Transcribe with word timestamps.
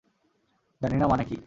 জানি 0.81 0.97
না 0.97 1.05
মানে 1.07 1.23
কী? 1.25 1.37